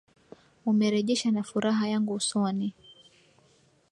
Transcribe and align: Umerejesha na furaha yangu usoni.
Umerejesha 0.65 1.29
na 1.31 1.43
furaha 1.49 1.83
yangu 1.91 2.13
usoni. 2.19 2.67